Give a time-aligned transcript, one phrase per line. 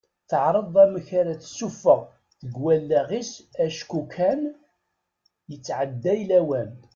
[0.29, 1.99] Teɛreḍ amek ara tessuffeɣ
[2.41, 3.31] deg wallaɣ-is
[3.65, 4.41] acku akken kan
[5.49, 6.71] yettɛedday lawan.